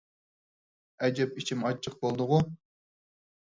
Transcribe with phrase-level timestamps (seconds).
[1.07, 2.41] ئەجەب ئىچىم ئاچچىق بولدىغۇ!